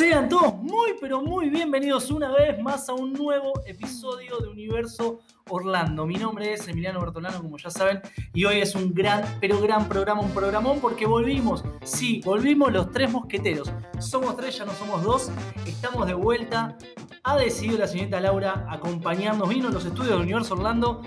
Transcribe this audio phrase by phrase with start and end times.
[0.00, 5.20] Sean todos muy, pero muy bienvenidos una vez más a un nuevo episodio de Universo
[5.50, 6.06] Orlando.
[6.06, 8.00] Mi nombre es Emiliano Bertolano, como ya saben,
[8.32, 12.90] y hoy es un gran, pero gran programa, un programón, porque volvimos, sí, volvimos los
[12.90, 13.70] tres mosqueteros.
[13.98, 15.30] Somos tres, ya no somos dos,
[15.66, 16.78] estamos de vuelta.
[17.22, 21.02] Ha decidido la señorita Laura acompañarnos, vino a los estudios de Universo Orlando,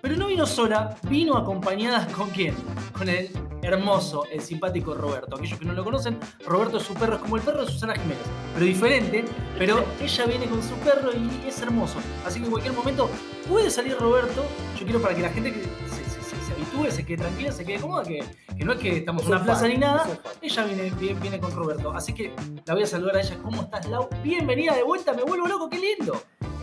[0.00, 2.54] pero no vino sola, vino acompañada con quién?
[2.96, 3.28] Con el
[3.66, 5.36] hermoso, el simpático Roberto.
[5.36, 7.94] Aquellos que no lo conocen, Roberto es su perro, es como el perro de Susana
[7.94, 8.22] Jiménez,
[8.54, 9.24] pero diferente.
[9.58, 11.98] Pero ella viene con su perro y es hermoso.
[12.24, 13.10] Así que en cualquier momento
[13.48, 14.44] puede salir Roberto.
[14.78, 17.52] Yo quiero para que la gente que se, se- se- se habitúe, se quede tranquila,
[17.52, 18.24] se quede cómoda, que,
[18.56, 20.06] que no es que estamos en una plaza fan, ni nada.
[20.40, 21.92] Ella viene, viene, viene con Roberto.
[21.92, 22.32] Así que
[22.64, 23.36] la voy a saludar a ella.
[23.42, 24.08] ¿Cómo estás, Lau?
[24.22, 26.22] Bienvenida de vuelta, me vuelvo loco, qué lindo.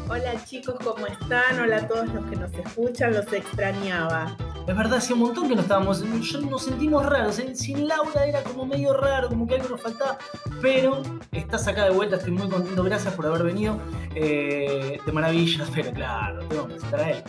[0.09, 1.59] Hola chicos, ¿cómo están?
[1.59, 4.35] Hola a todos los que nos escuchan, los extrañaba.
[4.66, 6.02] Es verdad, hacía un montón que no estábamos.
[6.02, 7.38] Nos sentimos raros.
[7.40, 7.54] ¿eh?
[7.55, 10.17] Sin Laura era como medio raro, como que algo nos faltaba.
[10.62, 12.84] Pero estás acá de vuelta, estoy muy contento.
[12.84, 13.77] Gracias por haber venido.
[14.15, 17.24] eh, de maravillas, pero claro, te voy a presentar a él.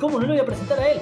[0.00, 1.00] ¿Cómo no lo voy a presentar a él?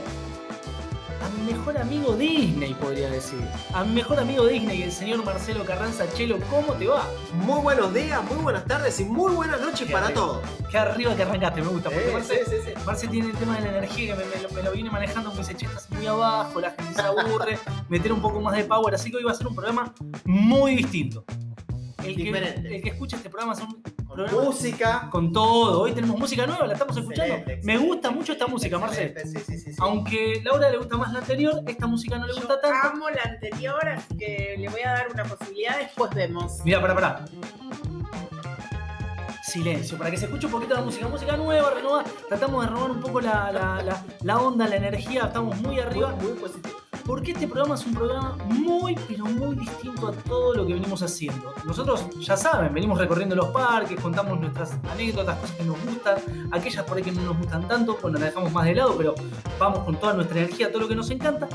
[1.26, 3.40] A mi mejor amigo Disney, podría decir.
[3.74, 6.38] A mi mejor amigo Disney, el señor Marcelo Carranza Chelo.
[6.48, 7.04] ¿Cómo te va?
[7.34, 10.46] Muy buenos días, muy buenas tardes y muy buenas noches Qué para todos.
[10.70, 11.90] Qué arriba que arrancaste, me gusta.
[11.90, 12.84] Porque Eh, Marce, sí, sí, sí.
[12.86, 15.32] Marce tiene el tema de la energía que me, me lo, me lo viene manejando,
[15.32, 18.62] me dice, che, estás muy abajo, la gente se aburre, meter un poco más de
[18.62, 19.92] power, así que hoy va a ser un programa
[20.24, 21.24] muy distinto.
[22.04, 25.08] El que, el que escucha este programa es un Con programa música.
[25.10, 25.80] con todo.
[25.82, 27.34] Hoy tenemos música nueva, la estamos escuchando.
[27.34, 29.04] Excelente, Me gusta mucho esta música, Marce.
[29.04, 29.76] Excelente, Sí, sí, sí, sí.
[29.80, 32.88] Aunque Laura le gusta más la anterior, esta música no le gusta Yo tanto.
[32.88, 36.60] amo la anterior, así que le voy a dar una posibilidad, después vemos.
[36.64, 37.24] Mira, pará, pará.
[39.42, 41.06] Silencio, para que se escuche un poquito la música.
[41.08, 42.04] Música nueva, renovada.
[42.28, 45.24] Tratamos de renovar un poco la, la- la- la onda, la energía.
[45.26, 46.14] Estamos muy arriba.
[46.16, 46.75] Muy, muy positivo.
[47.06, 51.02] Porque este programa es un programa muy, pero muy distinto a todo lo que venimos
[51.02, 51.54] haciendo.
[51.64, 56.16] Nosotros, ya saben, venimos recorriendo los parques, contamos nuestras anécdotas, cosas que nos gustan,
[56.50, 59.14] aquellas por ahí que no nos gustan tanto, bueno, las dejamos más de lado, pero
[59.56, 61.48] vamos con toda nuestra energía, todo lo que nos encanta.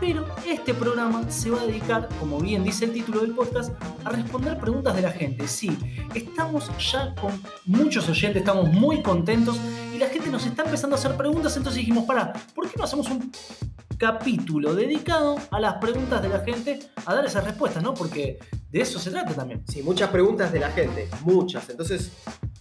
[0.00, 3.72] Pero este programa se va a dedicar, como bien dice el título del podcast,
[4.04, 5.46] a responder preguntas de la gente.
[5.46, 5.78] Sí,
[6.14, 9.56] estamos ya con muchos oyentes, estamos muy contentos
[9.94, 12.84] y la gente nos está empezando a hacer preguntas, entonces dijimos, para, ¿por qué no
[12.84, 13.30] hacemos un
[13.98, 17.94] capítulo dedicado a las preguntas de la gente, a dar esas respuestas, ¿no?
[17.94, 18.38] Porque
[18.70, 19.62] de eso se trata también.
[19.68, 21.68] Sí, muchas preguntas de la gente, muchas.
[21.70, 22.12] Entonces,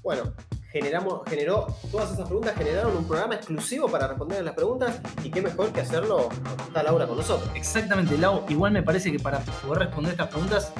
[0.01, 0.34] bueno,
[0.72, 5.29] generamos, generó, todas esas preguntas generaron un programa exclusivo para responder a las preguntas y
[5.29, 6.29] qué mejor que hacerlo
[6.68, 7.50] está Laura con nosotros.
[7.56, 10.73] Exactamente, Lau, igual me parece que para poder responder estas preguntas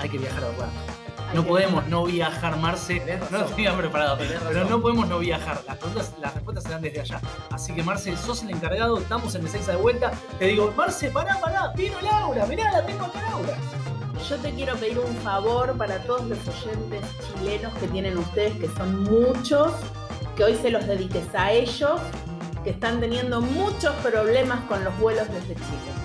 [0.00, 1.07] hay que viajar a Orlando.
[1.34, 3.02] No podemos no viajar, Marce.
[3.30, 5.60] No lo tenía preparado, pero no podemos no viajar.
[5.66, 7.20] Las, preguntas, las respuestas serán desde allá.
[7.50, 8.98] Así que, Marce, sos el encargado.
[8.98, 10.12] Estamos en Ezeiza de vuelta.
[10.38, 11.72] Te digo, Marce, pará, pará.
[11.76, 12.46] Vino Laura.
[12.46, 13.56] Mirá, la tengo acá, Laura.
[14.28, 18.68] Yo te quiero pedir un favor para todos los oyentes chilenos que tienen ustedes, que
[18.76, 19.72] son muchos,
[20.36, 22.00] que hoy se los dediques a ellos,
[22.64, 25.97] que están teniendo muchos problemas con los vuelos desde Chile.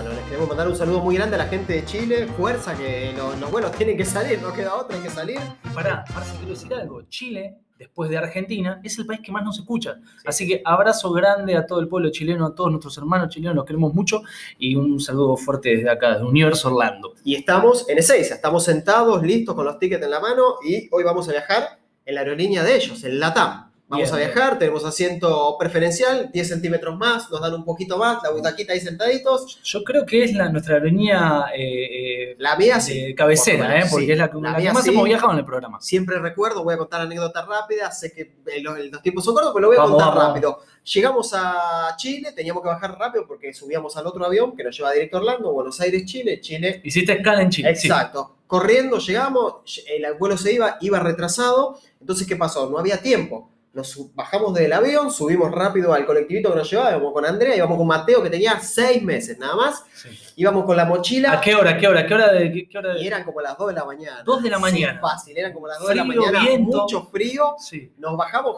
[0.00, 2.28] Bueno, les queremos mandar un saludo muy grande a la gente de Chile.
[2.36, 5.40] Fuerza, que lo- los vuelos tienen que salir, no queda otra, hay que salir.
[5.74, 7.02] Pará, Marce, quiero decir algo.
[7.08, 9.96] Chile, después de Argentina, es el país que más nos escucha.
[10.24, 13.64] Así que abrazo grande a todo el pueblo chileno, a todos nuestros hermanos chilenos, los
[13.64, 14.22] queremos mucho.
[14.56, 17.14] Y un saludo fuerte desde acá, desde Universo Orlando.
[17.24, 21.02] Y estamos en Ezeiza, estamos sentados, listos con los tickets en la mano y hoy
[21.02, 23.67] vamos a viajar en la aerolínea de ellos, en LATAM.
[23.90, 24.22] Vamos Bien.
[24.22, 28.74] a viajar, tenemos asiento preferencial, 10 centímetros más, nos dan un poquito más, la butaquita
[28.74, 29.60] ahí sentaditos.
[29.64, 33.14] Yo creo que es la, nuestra aerolínea eh, eh, La mía sí.
[33.14, 33.84] cabecera, Por ¿eh?
[33.90, 34.12] porque sí.
[34.12, 34.90] es la que, La la mía más sí.
[34.90, 35.80] hemos viajado en el programa.
[35.80, 39.52] Siempre recuerdo, voy a contar anécdotas rápidas, sé que eh, los, los tiempos son cortos,
[39.54, 40.34] pero lo voy a Vamos, contar vamos.
[40.34, 40.58] rápido.
[40.84, 44.92] Llegamos a Chile, teníamos que bajar rápido porque subíamos al otro avión que nos lleva
[44.92, 47.70] directo a Orlando, Buenos Aires, Chile, Chile, Hiciste escala en Chile.
[47.70, 48.36] Exacto.
[48.46, 51.78] Corriendo, llegamos, el vuelo se iba, iba retrasado.
[52.00, 52.68] Entonces, ¿qué pasó?
[52.68, 53.50] No había tiempo.
[53.74, 57.76] Nos bajamos del avión, subimos rápido al colectivito que nos llevaba, íbamos con Andrea, íbamos
[57.76, 59.84] con Mateo, que tenía seis meses nada más.
[59.94, 60.08] Sí.
[60.36, 61.76] Íbamos con la mochila ¿A qué hora?
[61.76, 62.06] ¿Qué hora?
[62.06, 62.50] ¿Qué hora de.?
[62.52, 64.22] Qué, qué hora de- y eran como las 2 de la mañana.
[64.24, 65.00] Dos de la Sí, mañana.
[65.00, 66.78] fácil, eran como las 2 de la mañana, viento.
[66.82, 67.54] mucho frío.
[67.58, 67.92] Sí.
[67.98, 68.56] Nos bajamos,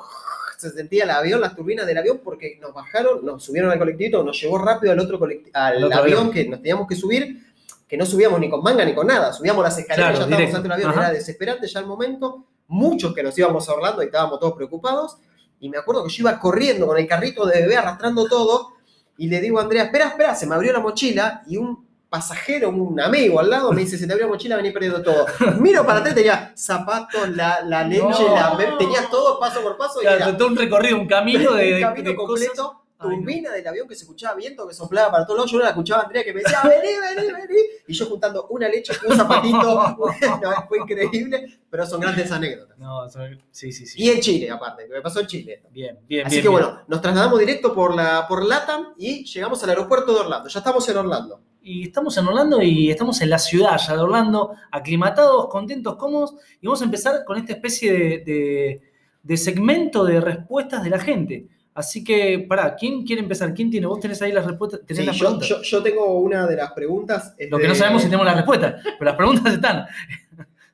[0.56, 4.22] se sentía el avión, las turbinas del avión, porque nos bajaron, nos subieron al colectivito,
[4.22, 5.18] nos llevó rápido al otro
[5.52, 6.30] al otro avión, avión.
[6.30, 7.46] que nos teníamos que subir,
[7.88, 10.54] que no subíamos ni con manga ni con nada, subíamos las escaleras, Claro, ya estábamos
[10.54, 11.00] ante el avión, Ajá.
[11.00, 15.18] era desesperante ya el momento, muchos que nos íbamos a Orlando y estábamos todos preocupados,
[15.58, 18.74] y me acuerdo que yo iba corriendo con el carrito de bebé arrastrando todo,
[19.18, 22.70] y le digo a Andrea, espera, espera, se me abrió la mochila, y un pasajero,
[22.70, 25.26] un amigo al lado, me dice, se te abrió la mochila, vení perdiendo todo.
[25.60, 28.34] Miro para atrás, tenía zapatos, la, la leche, No.
[28.34, 31.74] la, tenía todo paso por paso, y Claro, era todo un recorrido, un camino de,
[31.74, 32.82] un camino de completo.
[33.00, 35.50] Turbina del avión que se escuchaba viento, que soplaba para todos lados.
[35.50, 37.60] Yo no la escuchaba a Andrea que me decía, vení, vení, vení.
[37.88, 39.96] Y yo juntando una leche, un zapatito.
[40.42, 42.78] no, fue increíble, pero son grandes anécdotas.
[42.78, 44.02] No, son- sí, sí, sí.
[44.02, 45.62] Y en Chile, aparte, que me pasó en Chile.
[45.70, 46.62] Bien, bien, Así bien, que bien.
[46.62, 50.48] bueno, nos trasladamos directo por, la, por LATAM y llegamos al aeropuerto de Orlando.
[50.48, 51.40] Ya estamos en Orlando.
[51.62, 56.34] Y estamos en Orlando y estamos en la ciudad ya de Orlando, aclimatados, contentos, cómodos.
[56.60, 58.82] Y vamos a empezar con esta especie de, de-
[59.22, 61.46] de segmento de respuestas de la gente.
[61.80, 63.52] Así que, pará, ¿quién quiere empezar?
[63.54, 63.86] ¿Quién tiene?
[63.86, 64.80] ¿Vos tenés ahí las respuestas?
[64.86, 67.34] ¿Tenés Sí, las yo, yo- yo tengo una de las preguntas.
[67.48, 69.86] Lo que de- no sabemos si tenemos las respuestas, pero las preguntas están.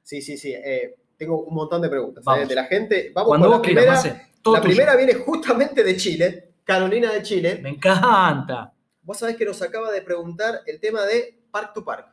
[0.02, 0.52] Sí, sí, sí.
[0.52, 3.10] eh, tengo un montón de preguntas eh, de la gente.
[3.14, 4.28] Vamos Cuando con la quieras, primera.
[4.44, 7.58] La primera viene justamente de Chile, Carolina de Chile.
[7.62, 8.72] Me encanta.
[9.02, 12.08] Vos sabés que nos acaba de preguntar el tema de Park to Park.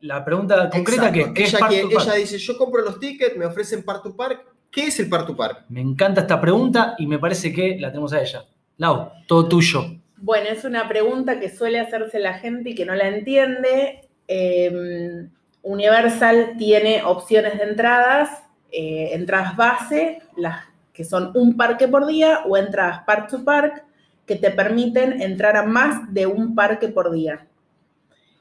[0.00, 1.28] La pregunta concreta Exacto.
[1.28, 2.06] que ¿qué es Park que- to Park?
[2.06, 4.46] ella dice, yo compro los tickets, me ofrecen Park to Park.
[4.70, 5.64] ¿Qué es el Park to Park?
[5.68, 8.44] Me encanta esta pregunta y me parece que la tenemos a ella.
[8.76, 9.84] Lau, todo tuyo.
[10.16, 14.08] Bueno, es una pregunta que suele hacerse la gente y que no la entiende.
[14.28, 15.26] Eh,
[15.62, 18.30] Universal tiene opciones de entradas,
[18.72, 23.84] eh, entradas base, las que son un parque por día, o entradas park to park,
[24.26, 27.46] que te permiten entrar a más de un parque por día.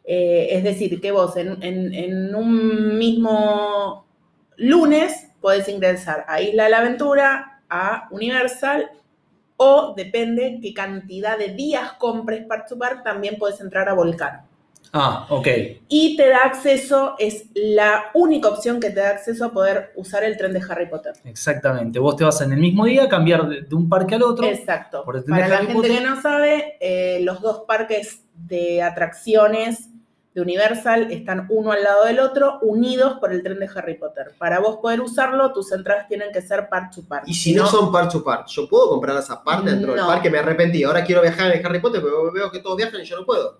[0.06, 4.06] Eh, es decir, que vos en, en- en un mismo
[4.58, 8.90] lunes podés ingresar a Isla de la Aventura, a Universal,
[9.58, 14.42] o depende qué cantidad de días compres Park to Park, también podés entrar a Volcán.
[14.92, 15.48] Ah, ok.
[15.88, 20.24] Y te da acceso, es la única opción que te da acceso a poder usar
[20.24, 21.14] el tren de Harry Potter.
[21.26, 22.00] Exactamente.
[22.00, 24.48] Vos te vas en el mismo día a cambiar de, de un parque al otro.
[24.48, 25.04] Exacto.
[25.04, 26.04] por el tren de Para la Harry gente Potter.
[26.04, 29.90] que no sabe, eh, los dos parques de atracciones
[30.40, 34.32] de Universal están uno al lado del otro, unidos por el tren de Harry Potter.
[34.38, 37.24] Para vos poder usarlo, tus entradas tienen que ser Park to Park.
[37.28, 40.08] Y si no son Park to Park, ¿yo puedo comprarlas aparte dentro del No.
[40.08, 40.30] parque?
[40.30, 40.84] Me arrepentí.
[40.84, 43.26] Ahora quiero viajar en el Harry Potter, pero veo que todos viajan y yo no
[43.26, 43.60] puedo.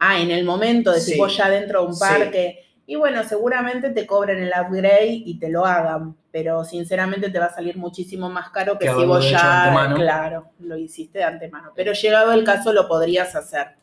[0.00, 1.18] Ah, en el momento de si Sí.
[1.18, 2.00] vos ya dentro de un Sí.
[2.00, 2.64] parque.
[2.86, 7.46] Y bueno, seguramente te cobren el upgrade y te lo hagan, pero sinceramente te va
[7.46, 11.72] a salir muchísimo más caro que, Que si vos ya, claro, lo hiciste de antemano.
[11.76, 13.74] Pero llegado el caso lo podrías hacer.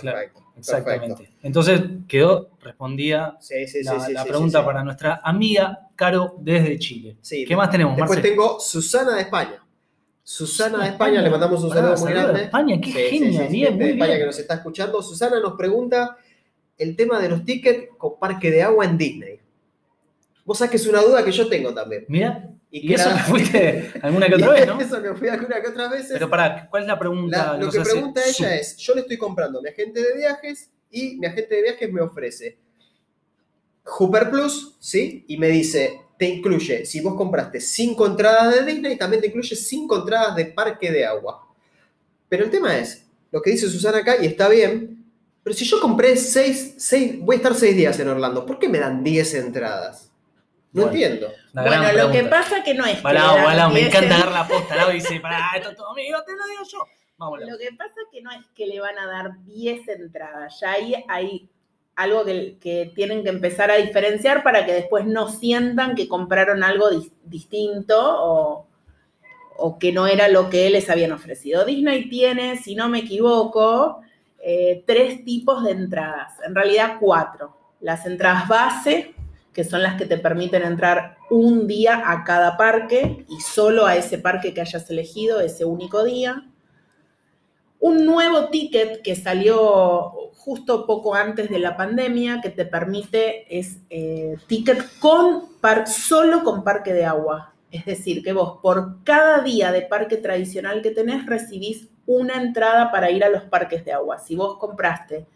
[0.00, 0.42] Perfecto.
[0.56, 1.08] Exactamente.
[1.16, 1.38] perfecto.
[1.42, 6.36] Entonces quedó respondida Sí, sí, sí, la, sí, la sí, pregunta para nuestra amiga Caro
[6.38, 7.16] desde Chile.
[7.46, 9.64] ¿Qué más tenemos, Después tengo Susana de España.
[10.24, 11.10] Susana de España.
[11.18, 12.42] España, le mandamos un saludo muy saludo de grande.
[12.44, 14.20] España, qué Sí, sí, genia, sí, sí, bien, de muy España bien.
[14.20, 15.02] que nos está escuchando.
[15.02, 16.16] Susana nos pregunta
[16.78, 19.40] el tema de los tickets con parque de agua en Disney.
[20.44, 22.04] Vos sabés que es una duda que yo tengo también.
[22.08, 24.80] Mira, y, que eso la- que fuiste alguna que otra vez, ¿no?
[24.80, 26.10] Eso que fui alguna que otras veces.
[26.14, 27.52] Pero pará, ¿cuál es la pregunta?
[27.52, 30.16] La- lo que hace pregunta ella es, yo le estoy comprando a mi agente de
[30.16, 32.58] viajes y mi agente de viajes me ofrece
[33.84, 35.24] Hooper Plus, ¿sí?
[35.28, 39.54] Y me dice, te incluye, si vos compraste cinco entradas de Disney, también te incluye
[39.56, 41.46] cinco entradas de parque de agua.
[42.28, 45.04] Pero el tema es, lo que dice Susana acá, y está bien,
[45.42, 48.68] pero si yo compré seis, seis voy a estar seis días en Orlando, ¿por qué
[48.68, 50.11] me dan 10 entradas?
[50.72, 50.92] No Bueno.
[50.92, 51.28] entiendo.
[51.52, 54.20] Bueno, lo que pasa que no es que le dan Balao, me 10 encanta en-
[54.22, 54.76] dar la posta.
[54.76, 56.78] Lau dice, pará, esto es todo mío, te lo digo yo.
[57.18, 57.50] Vamos, Lau.
[57.50, 60.94] Lo que pasa que no es que le van a dar 10 entradas, ya ahí
[61.08, 61.48] hay
[61.94, 66.64] algo que, que tienen que empezar a diferenciar para que después no sientan que compraron
[66.64, 68.66] algo dis- distinto o,
[69.58, 71.66] o que no era lo que les habían ofrecido.
[71.66, 74.00] Disney tiene, si no me equivoco,
[74.42, 77.58] eh, tres tipos de entradas, en realidad cuatro.
[77.80, 79.14] Las entradas base,
[79.52, 83.96] que son las que te permiten entrar un día a cada parque y solo a
[83.96, 86.44] ese parque que hayas elegido ese único día
[87.80, 93.78] un nuevo ticket que salió justo poco antes de la pandemia que te permite es
[93.90, 97.54] eh, ticket con par- solo con parque de agua.
[97.72, 102.92] Es decir, que vos por cada día de parque tradicional que tenés recibís una entrada
[102.92, 104.18] para ir a los parques de agua.
[104.18, 105.26] Si vos compraste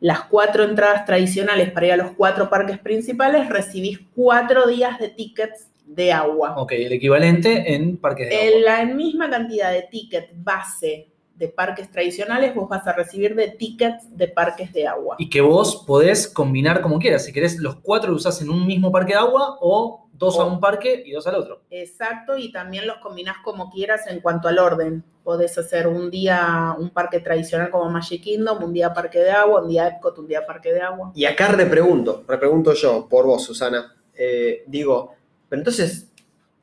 [0.00, 5.08] las cuatro entradas tradicionales para ir a los cuatro parques principales, recibís cuatro días de
[5.08, 6.54] tickets de agua.
[6.58, 8.84] Ok, el equivalente en parques de En agua.
[8.84, 14.16] la misma cantidad de ticket base de parques tradicionales, vos vas a recibir de tickets
[14.16, 15.16] de parques de agua.
[15.18, 17.24] Y que vos podés combinar como quieras.
[17.24, 20.44] Si querés, los cuatro los usás en un mismo parque de agua o dos a
[20.44, 21.62] un parque y dos al otro.
[21.70, 25.04] Exacto, y también los combinás como quieras en cuanto al orden.
[25.22, 29.62] Podés hacer un día un parque tradicional como Magic Kingdom, un día parque de agua,
[29.62, 31.12] un día Epcot, un día parque de agua.
[31.14, 33.94] Y acá repregunto, repregunto yo, por vos, Susana.
[34.14, 35.14] Eh, digo,
[35.48, 36.10] pero entonces,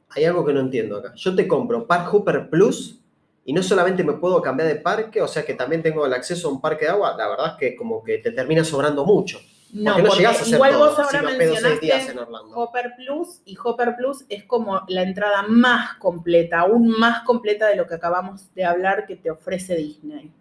[0.10, 1.14] hay algo que no entiendo acá.
[1.16, 3.00] Yo te compro Park Hooper Plus
[3.46, 6.48] y no solamente me puedo cambiar de parque, o sea que también tengo el acceso
[6.48, 7.16] a un parque de agua.
[7.18, 9.40] La verdad es que como que te termina sobrando mucho.
[9.74, 12.16] No, Porque no porque llegás a hacer igual todo vos ahora si mencionaste.
[12.54, 17.76] Hopper Plus y Hopper Plus es como la entrada más completa, aún más completa de
[17.76, 20.32] lo que acabamos de hablar que te ofrece Disney.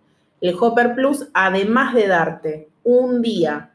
[0.43, 3.71] El Hopper Plus, además de darte un día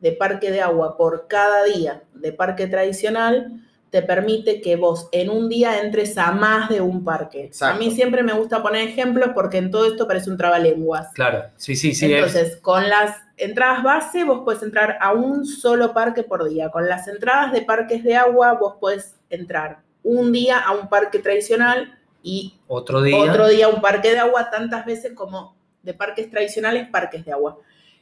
[0.00, 5.30] de parque de agua por cada día de parque tradicional, te permite que vos en
[5.30, 7.44] un día entres a más de un parque.
[7.44, 7.76] Exacto.
[7.76, 11.08] A mí siempre me gusta poner ejemplos porque en todo esto parece un trabalenguas.
[11.14, 12.06] Claro, sí, sí, sí.
[12.06, 16.70] es- Entonces, con las entradas base, vos puedes entrar a un solo parque por día.
[16.70, 21.18] Con las entradas de parques de agua, vos puedes entrar un día a un parque
[21.18, 23.16] tradicional y otro día.
[23.16, 27.32] otro día a un parque de agua, tantas veces como de parques tradicionales, parques de
[27.32, 27.56] agua.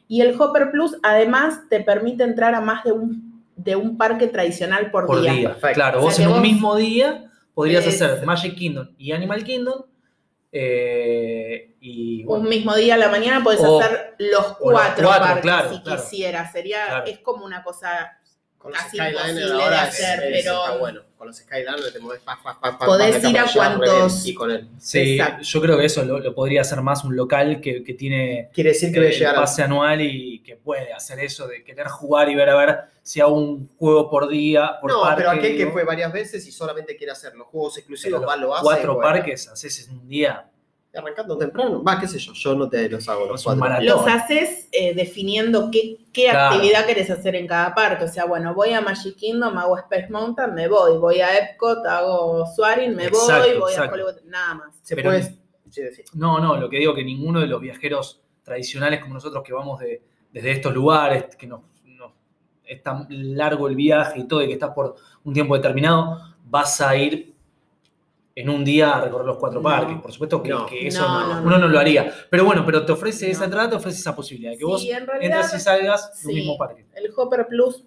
[0.09, 4.29] Y el Hopper Plus, además, te permite entrar a más de un, de un parque
[4.29, 5.57] tradicional por, por día.
[5.75, 9.43] Claro, O sea vos en un mismo día podrías Es- hacer Magic Kingdom y Animal
[9.43, 9.83] Kingdom.
[10.53, 15.43] eh, y bueno, Un mismo día a la mañana O- hacer los cuatro, cuatro, parques
[15.43, 16.03] claro, si claro.
[16.03, 16.53] quisieras.
[16.53, 17.07] Sería, Claro.
[17.07, 18.19] es como una cosa
[18.67, 21.01] Con los casi Skyliner imposible ahora de es- hacer, es- pero- está bueno.
[21.17, 24.69] Con los Skyliner te mueves pa, pa, pa, Podés ir a cuantos- Y con él.
[24.79, 25.43] sí, exacto.
[25.45, 28.71] yo creo que eso lo, lo podría hacer más un local que, que tiene Quiere
[28.71, 32.29] decir que el llegar a pase anual y que puede hacer eso de querer jugar
[32.29, 35.17] y ver a ver si hago un juego por día, por no, parque.
[35.23, 38.37] pero aquel que fue varias veces y solamente quiere hacer los juegos exclusivos, pero va,
[38.37, 38.65] lo hace.
[38.65, 40.51] cuatro parques haces en un día.
[40.97, 43.81] Arrancando temprano, va, qué sé yo, yo no te los hago los cuatro.
[43.83, 46.55] Los haces eh, definiendo qué, qué Claro.
[46.57, 48.05] actividad querés hacer en cada parque.
[48.05, 50.97] O sea, bueno, voy a Magic Kingdom, hago Space Mountain, me voy.
[50.99, 53.59] Voy a Epcot, hago Swaring, me Exacto, voy.
[53.59, 53.91] Voy exacto.
[53.91, 54.79] a Hollywood, nada más.
[54.83, 55.23] Se pero- puede.
[55.69, 55.83] Sí.
[56.15, 59.79] No, no, lo que digo que ninguno de los viajeros tradicionales como nosotros que vamos
[59.81, 60.01] de,
[60.33, 62.13] desde estos lugares, que nos, nos-
[62.65, 66.81] es tan largo el viaje y todo, y que estás por un tiempo determinado, vas
[66.81, 67.35] a ir
[68.39, 69.65] en un día a recorrer los cuatro No.
[69.69, 69.97] parques.
[69.99, 70.67] Por supuesto que, No.
[70.67, 71.47] que eso No, no- no, no.
[71.47, 72.13] uno no lo haría.
[72.31, 75.07] Pero bueno, pero te ofrece esa entrada, te ofrece esa posibilidad de que vos en
[75.07, 76.29] realidad, entres y salgas sí.
[76.29, 76.85] mismo parque.
[76.95, 77.85] el Hopper Plus,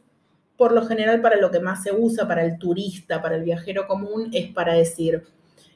[0.57, 3.85] por lo general, para lo que más se usa, para el turista, para el viajero
[3.87, 5.23] común, es para decir,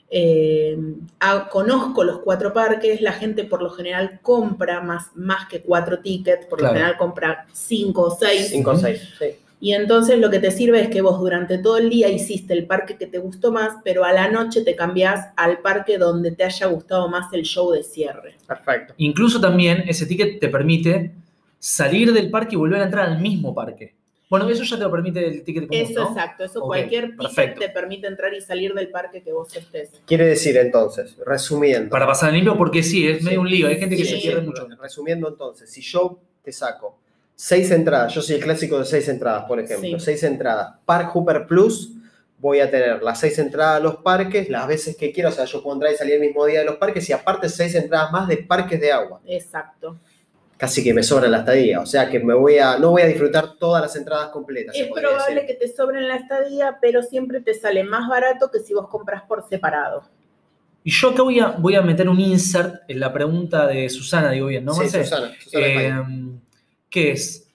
[0.10, 0.76] eh,
[1.20, 6.00] ah, conozco los cuatro parques, la gente por lo general compra más, más que cuatro
[6.00, 6.74] tickets, por Claro.
[6.74, 8.50] lo general compra cinco o seis.
[8.50, 9.10] 5 o 6.
[9.20, 9.26] Sí.
[9.64, 12.66] Y entonces lo que te sirve es que vos durante todo el día hiciste el
[12.68, 16.44] parque que te gustó más, pero a la noche te cambiás al parque donde te
[16.44, 18.36] haya gustado más el show de cierre.
[18.46, 18.94] Perfecto.
[18.98, 21.14] Incluso también ese ticket te permite
[21.60, 23.94] salir del parque y volver a entrar al mismo parque.
[24.30, 26.10] Bueno, eso ya te lo permite el ticket común, Eso ¿no?
[26.10, 27.60] exacto, eso cualquier ticket perfecto.
[27.62, 29.92] te permite entrar y salir del parque que vos estés.
[30.06, 31.90] Quiere decir entonces, resumiendo.
[31.90, 33.24] Para pasar en limpio, porque sí, es Sí.
[33.24, 33.68] medio un lío.
[33.70, 34.16] Hay gente que Sí.
[34.16, 34.68] se pierde mucho.
[34.82, 37.00] Resumiendo entonces, si yo te saco
[37.36, 40.06] seis entradas, yo soy el clásico de seis entradas, por ejemplo, Sí.
[40.06, 41.92] seis entradas, Park Hooper Plus,
[42.38, 45.46] voy a tener las seis entradas a los parques, las veces que quiera, o sea,
[45.46, 48.12] yo puedo entrar y salir el mismo día de los parques y aparte seis entradas
[48.12, 49.22] más de parques de agua.
[49.26, 49.98] Exacto.
[50.58, 53.08] Casi que me sobra la estadía, o sea que me voy a, no voy a
[53.08, 54.76] disfrutar todas las entradas completas.
[54.76, 55.48] Es probable decir.
[55.48, 59.24] que te sobren la estadía, pero siempre te sale más barato que si vos compras
[59.28, 60.04] por separado.
[60.86, 64.32] Y yo acá voy a, voy a meter un insert en la pregunta de Susana,
[64.32, 64.74] digo bien, ¿no?
[64.74, 64.88] Sí?
[64.90, 65.94] Susana, Susana Eh.
[66.94, 67.48] Que es,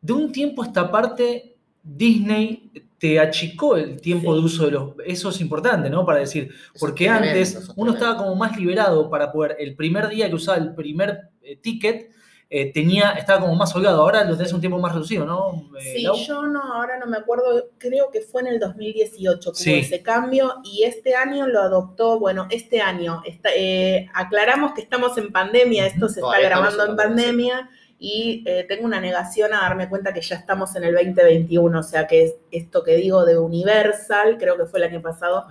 [0.00, 4.40] de un tiempo a esta parte, Disney te achicó el tiempo Sí.
[4.40, 4.90] de uso de los...
[5.06, 6.04] Eso es importante, ¿no?
[6.04, 10.08] Para decir, Eso porque tremendo, antes uno estaba como más liberado para poder, el primer
[10.08, 12.10] día que usaba el primer eh, ticket,
[12.50, 14.00] eh, tenía, estaba como más holgado.
[14.02, 15.70] Ahora lo tenés un tiempo más reducido, ¿no?
[15.78, 19.58] Eh, Sí, yo no, ahora no me acuerdo, creo que fue en el 2018 que
[19.58, 19.70] Sí.
[19.70, 24.80] hubo ese cambio y este año lo adoptó, bueno, este año, está- eh, aclaramos que
[24.80, 29.52] estamos en pandemia, esto se está Todavía grabando en pandemia y eh, tengo una negación
[29.52, 32.94] a darme cuenta que ya estamos en el 2021, o sea que es esto que
[32.94, 35.46] digo de Universal, creo que fue el año pasado,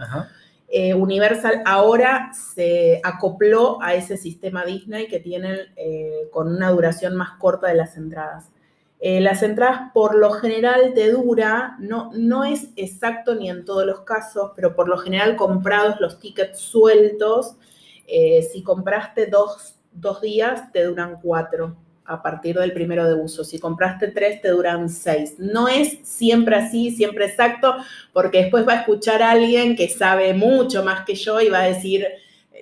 [0.69, 7.15] eh, Universal ahora se acopló a ese sistema Disney que tienen eh, con una duración
[7.15, 8.49] más corta de las entradas.
[8.99, 14.01] Las entradas por lo general te dura, no, no es exacto ni en todos los
[14.01, 17.57] casos, pero por lo general comprados los tickets sueltos,
[18.07, 21.77] si compraste dos, dos días, te duran cuatro
[22.07, 23.43] a partir del primero de uso.
[23.43, 25.35] Si compraste tres, te duran seis.
[25.37, 27.75] No es siempre así, siempre exacto,
[28.13, 31.59] porque después va a escuchar a alguien que sabe mucho más que yo y va
[31.61, 32.07] a decir,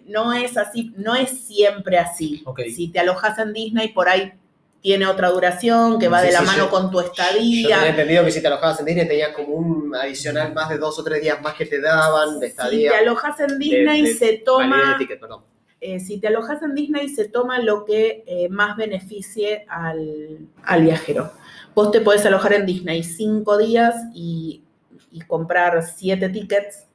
[0.06, 2.42] no es así, no es siempre así.
[2.46, 2.62] Ok.
[2.76, 4.34] Si te alojas en Disney, por ahí
[4.82, 7.24] tiene otra duración que va Sí, de la sí, mano yo- con tu Yo tenía
[7.26, 7.88] estadía.
[7.90, 11.04] entendido que si te alojabas en Disney tenías como un adicional más de dos o
[11.04, 12.92] tres días más que te daban de Si estadía.
[12.92, 15.42] te alojas en Disney, de se toma de ticket, perdón.
[15.82, 20.82] Eh, si te alojas en Disney, se toma lo que eh, más beneficie al, al
[20.84, 21.32] viajero.
[21.76, 24.64] Vos te podés alojar en Disney cinco días y,
[25.12, 26.88] y comprar siete tickets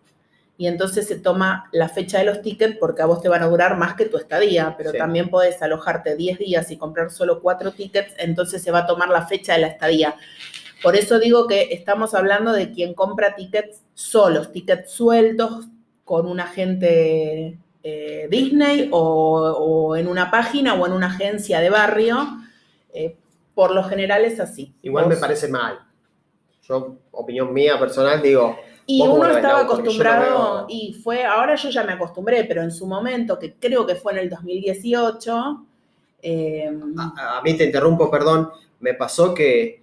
[0.57, 3.47] y entonces se toma la fecha de los tickets porque a vos te van a
[3.47, 4.99] durar más que tu estadía, pero Sí.
[4.99, 9.09] también podés alojarte 10 días y comprar solo 4 tickets, entonces se va a tomar
[9.09, 10.17] la fecha de la estadía.
[10.83, 15.69] Por eso digo que estamos hablando de quien compra tickets solos, tickets sueltos
[16.05, 21.71] con un agente eh, Disney o, o en una página o en una agencia de
[21.71, 22.17] barrio.
[22.93, 23.17] Eh,
[23.55, 24.75] por lo general es así.
[24.83, 25.81] Igual me parece mal.
[26.63, 28.57] Yo, opinión mía personal, digo,
[28.87, 32.71] Y ¿Vos cómo uno estaba acostumbrado y fue, ahora yo ya me acostumbré, pero en
[32.71, 35.67] su momento, que creo que fue en el 2018,
[36.23, 39.83] eh, a, a mí te interrumpo, perdón, me pasó que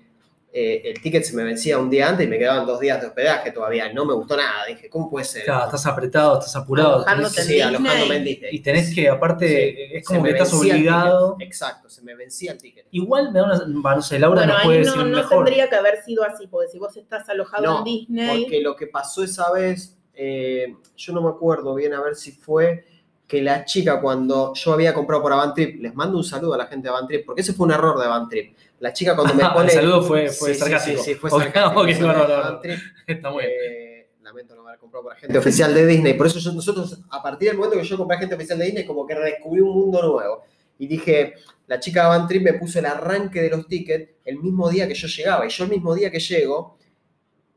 [0.53, 3.07] eh, el ticket se me vencía un día antes y me quedaban dos días de
[3.07, 3.91] hospedaje todavía.
[3.93, 4.65] No me gustó nada.
[4.65, 5.43] Dije, ¿cómo puede ser?
[5.43, 7.05] Claro, estás apretado, estás apurado.
[7.05, 8.55] Tenés- sí, alojándome en Disney.
[8.55, 11.35] Y tenés que, aparte, Sí, es como que estás obligado.
[11.39, 12.87] Exacto, se me vencía el ticket.
[12.91, 13.65] Igual me da una.
[13.95, 15.45] No sé, Laura bueno, nos puede ahí decir no, no mejor.
[15.45, 18.75] tendría que haber sido así, porque si vos estás alojado No, en Disney, Porque lo
[18.75, 22.85] que pasó esa vez, eh, yo no me acuerdo bien a ver si fue
[23.27, 26.67] que la chica cuando yo había comprado por Avantrip, les mando un saludo a la
[26.67, 28.55] gente de Avantrip, porque ese fue un error de Avantrip.
[28.79, 29.65] La chica cuando me pone...
[29.67, 31.03] el saludo fue, fue Sí, sarcástico.
[31.03, 31.81] Sí, sí, fue sarcástico.
[31.81, 32.61] ok, no,
[33.07, 33.55] Está muy bien.
[33.63, 36.13] eh, lamento no haber comprado por agente oficial de Disney.
[36.13, 38.85] Por eso yo- nosotros, a partir del momento que yo compré agente oficial de Disney,
[38.85, 40.43] como que redescubrí un mundo nuevo.
[40.79, 41.33] Y dije,
[41.65, 44.93] la chica de Avantrip me puso el arranque de los tickets el mismo día que
[44.93, 45.45] yo llegaba.
[45.45, 46.76] Y yo el mismo día que llego,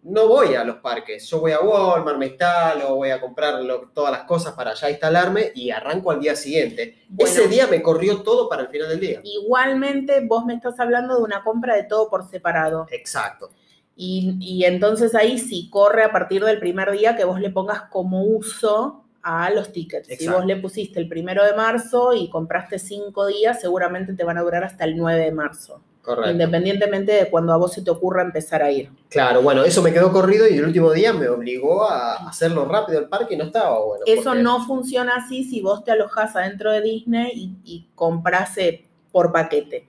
[0.02, 1.28] no voy a los parques.
[1.28, 4.90] Yo voy a Walmart, me instalo, voy a comprar lo- todas las cosas para ya
[4.90, 7.04] instalarme y arranco al día siguiente.
[7.08, 7.30] Bueno.
[7.30, 9.20] Ese día me corrió todo para el final del día.
[9.22, 12.86] igualmente vos me estás hablando de una compra de todo por separado.
[12.90, 13.50] Exacto.
[13.96, 17.82] Y, y entonces ahí sí corre a partir del primer día que vos le pongas
[17.90, 20.06] como uso a los tickets.
[20.06, 20.38] Si Exacto.
[20.38, 24.42] vos le pusiste el primero de marzo y compraste cinco días, seguramente te van a
[24.42, 25.82] durar hasta el 9 de marzo,
[26.14, 26.30] Correcto.
[26.32, 28.90] independientemente de cuando a vos se te ocurra empezar a ir.
[29.08, 32.98] Claro, bueno, eso me quedó corrido y el último día me obligó a hacerlo rápido
[32.98, 34.04] el parque y no estaba bueno.
[34.06, 38.56] Eso porque- no funciona así si vos te alojás adentro de Disney y, y compras
[38.58, 39.88] eh, por paquete.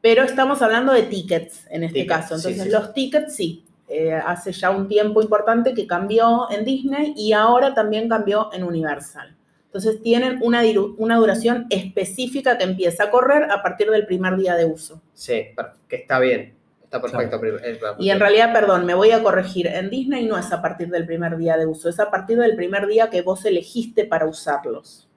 [0.00, 2.38] Pero estamos hablando de tickets en este Tickets, caso.
[2.38, 3.64] sí, Entonces, sí, los tickets sí.
[3.88, 8.64] eh, hace ya un tiempo importante que cambió en Disney y ahora también cambió en
[8.64, 9.36] Universal.
[9.72, 10.62] Entonces tienen una,
[10.98, 15.00] una duración específica que empieza a correr a partir del primer día de uso.
[15.14, 15.46] Sí,
[15.88, 16.54] que está bien.
[16.84, 17.40] Está perfecto.
[17.42, 19.66] eh, Y en realidad, perdón, me voy a corregir.
[19.68, 22.54] En Disney no es a partir del primer día de uso, es a partir del
[22.54, 25.08] primer día que vos elegiste para usarlos.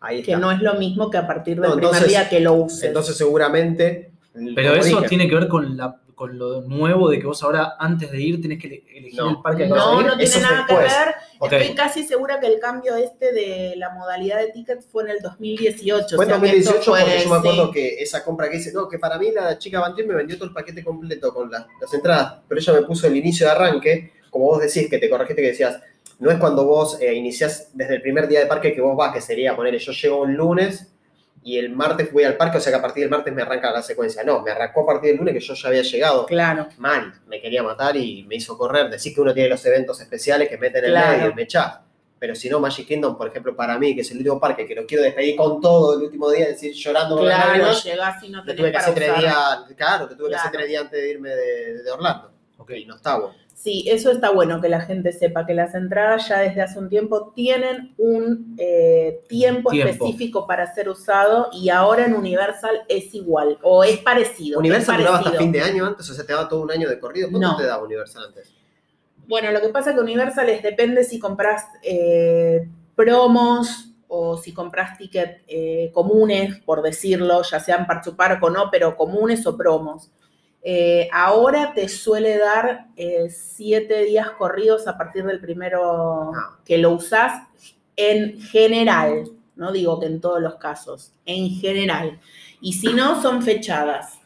[0.00, 0.40] Ahí que está.
[0.40, 2.84] no es lo mismo que a partir del No, primer día que lo uses.
[2.84, 4.12] Entonces seguramente...
[4.54, 7.76] Pero eso dije, tiene que ver con, la, con lo nuevo de que vos ahora,
[7.78, 9.30] antes de ir, tenés que ele- elegir No.
[9.30, 10.06] el parque que vas a no, ir.
[10.08, 10.92] no tiene nada que después.
[10.98, 11.60] ver.
[11.60, 15.20] Estoy casi segura que el cambio este de la modalidad de tickets fue en el
[15.20, 16.16] 2018.
[16.16, 17.72] Fue en o sea que esto 2018 fue, porque yo me acuerdo sí.
[17.72, 20.48] que esa compra que hice, no, que para mí la chica Bantil me vendió todo
[20.48, 24.12] el paquete completo con las, las entradas, pero ella me puso el inicio de arranque,
[24.30, 25.80] como vos decís, que te corregiste que decías,
[26.18, 29.14] no es cuando vos eh, iniciás desde el primer día de parque que vos vas,
[29.14, 30.88] que sería poner, yo llego un lunes
[31.48, 33.70] y el martes voy al parque, o sea que a partir del martes me arranca
[33.70, 34.22] la secuencia.
[34.24, 36.26] No, me arrancó a partir del lunes que yo ya había llegado.
[36.26, 36.68] Claro.
[36.78, 38.90] Mal, me quería matar y me hizo correr.
[38.90, 41.78] Decís que uno tiene los eventos especiales que meten en el medio y me echás.
[42.18, 44.74] Pero si no, Magic Kingdom, por ejemplo, para mí, que es el último parque, que
[44.74, 48.30] lo quiero despedir con todo el último día, es decir, llorando con las Claro, lágrimas,
[48.30, 50.58] no te tuve que hacer tres días, claro, te tuve que hacer Claro.
[50.58, 52.32] tres días antes de irme de, de Orlando.
[52.58, 52.70] Ok.
[52.72, 53.34] Y no está bueno.
[53.60, 56.88] Sí, eso está bueno que la gente sepa que las entradas ya desde hace un
[56.88, 59.90] tiempo tienen un eh, tiempo, Tiempo.
[59.90, 64.60] específico para ser usado y ahora en Universal es igual o es parecido.
[64.60, 66.88] Universal es duraba hasta fin de año antes, o sea, te daba todo un año
[66.88, 67.30] de corrido.
[67.32, 67.56] ¿Cuánto No.
[67.56, 68.54] te daba Universal antes?
[69.26, 74.96] Bueno, lo que pasa que Universal es depende si compras eh, promos o si compras
[74.96, 80.12] tickets eh, comunes, por decirlo, ya sean par chupar o no, pero comunes o promos.
[80.62, 86.58] Eh, ahora te suele dar eh, siete días corridos a partir del primero Ah.
[86.64, 87.46] que lo usás
[87.96, 92.20] en general, no digo que en todos los casos, en general.
[92.60, 94.18] Y si no, son fechadas.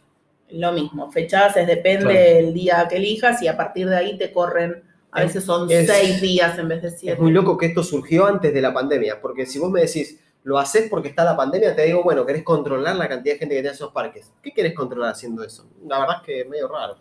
[0.51, 2.19] Lo mismo, fechadas es depende Claro.
[2.19, 5.71] del día que elijas y a partir de ahí te corren, a Es- veces son
[5.71, 7.21] es- seis días en vez de Es siete.
[7.23, 10.59] muy loco que esto surgió antes de la pandemia, porque si vos me decís, lo
[10.59, 13.61] haces porque está la pandemia, te digo, bueno, querés controlar la cantidad de gente que
[13.61, 14.33] tiene en esos parques.
[14.43, 15.69] ¿Qué querés controlar haciendo eso?
[15.87, 16.97] La verdad es que es medio raro.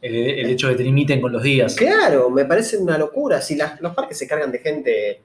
[0.00, 1.74] El, el hecho de que te limiten con los días.
[1.76, 3.40] Claro, me parece una locura.
[3.40, 5.22] Si las- los parques se cargan de gente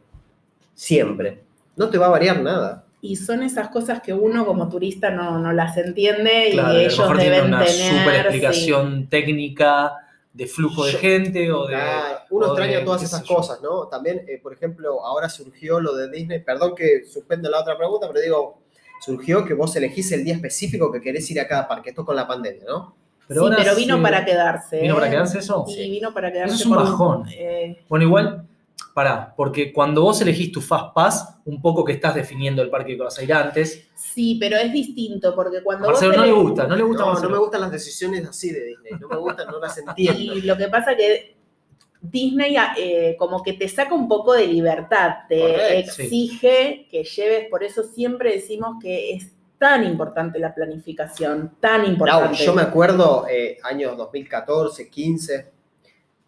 [0.74, 1.44] siempre,
[1.76, 2.86] no te va a variar nada.
[3.02, 6.74] Y son esas cosas que uno como turista no, no las entiende Claro, y a
[6.74, 7.90] lo ellos mejor tiene deben una tener.
[8.00, 8.20] super sí.
[8.22, 9.94] explicación técnica
[10.38, 11.76] de flujo de gente o de.
[11.76, 13.88] Ah, uno o de- extraña todas esas cosas, ¿no?
[13.88, 18.08] También, eh, por ejemplo, ahora surgió lo de Disney, perdón que suspendo la otra pregunta,
[18.08, 18.62] pero digo,
[19.02, 22.16] surgió que vos elegís el día específico que querés ir a cada parque, esto con
[22.16, 22.96] la pandemia, ¿no?
[23.28, 24.80] sí, ahora pero vino sí- para quedarse.
[24.82, 25.12] ¿Vino para ¿eh?
[25.12, 25.66] quedarse eso?
[25.68, 26.54] Sí, vino para quedarse.
[26.56, 27.28] Eso es un bajón.
[27.32, 28.48] eh, Bueno, igual,
[28.94, 32.96] Pará, porque cuando vos elegís tu Fast Pass, un poco que estás definiendo el parque
[32.98, 33.88] que vas a ir antes.
[33.96, 37.20] Sí, pero es distinto, porque A cuando vos no le gusta, no le gusta No,
[37.20, 38.94] no me gustan las decisiones así de Disney.
[39.00, 40.36] No me gustan, no las entiendo.
[40.36, 41.38] Y lo que pasa que
[42.02, 46.02] Disney eh, como que te saca un poco de libertad, te Correcto, sí.
[46.04, 52.44] exige que lleves, por eso siempre decimos que es tan importante la planificación, tan importante.
[52.44, 55.52] yo me acuerdo, eh, años 2014, 15,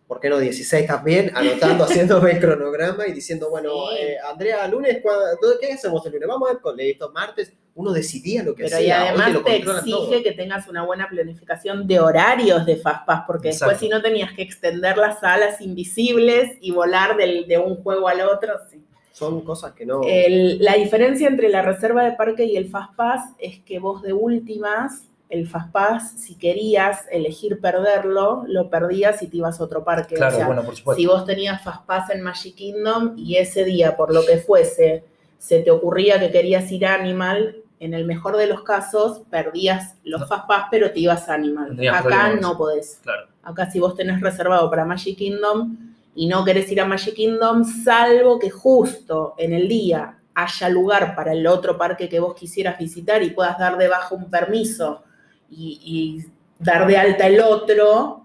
[0.10, 1.32] ¿por qué no 16 también?
[1.36, 3.98] Anotando, haciéndome el cronograma y diciendo, bueno, Sí.
[4.02, 5.24] eh, Andrea, lunes, ¿cuándo-
[5.62, 6.28] ¿qué hacemos el lunes?
[6.28, 7.54] Vamos a ver con listo, martes.
[7.76, 8.98] Uno decidía lo que Pero hacía.
[8.98, 10.24] y hoy además te controlan exige todo.
[10.24, 14.42] que tengas una buena planificación de horarios de FastPass, porque después si no tenías que
[14.42, 18.54] extender las alas invisibles y volar del- de un juego al otro.
[18.70, 18.84] sí.
[19.12, 20.02] Son cosas que no...
[20.06, 24.14] El- la diferencia entre la reserva de parque y el FastPass es que vos de
[24.14, 30.16] últimas, el FastPass, si querías elegir perderlo, lo perdías y te ibas a otro parque.
[30.16, 31.00] Claro, o sea, bueno, por supuesto.
[31.00, 35.04] si vos tenías FastPass en Magic Kingdom y ese día, por lo que fuese,
[35.38, 39.96] se te ocurría que querías ir a Animal, en el mejor de los casos, perdías
[40.04, 40.28] los No.
[40.28, 41.80] FastPass, pero te ibas a Animal.
[41.88, 42.42] Acá problemas.
[42.42, 43.00] no podés.
[43.04, 43.28] Claro.
[43.44, 45.78] Acá si vos tenés reservado para Magic Kingdom
[46.16, 51.16] y no querés ir a Magic Kingdom, salvo que justo en el día haya lugar
[51.16, 55.04] para el otro parque que vos quisieras visitar y puedas dar de baja un permiso
[55.52, 56.26] y, y
[56.64, 58.16] dar de alta el otro,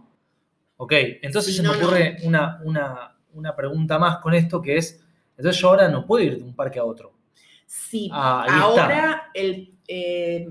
[0.77, 1.85] Ok, entonces se no, me no.
[1.87, 5.03] ocurre una, una, una pregunta más con esto que es,
[5.37, 7.13] entonces yo ahora no puedo ir de un parque a otro.
[7.67, 8.11] sí.
[8.13, 10.47] Ah, Ahora el, eh,